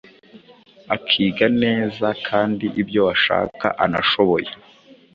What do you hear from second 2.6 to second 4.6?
ibyo ashaka anashoboye.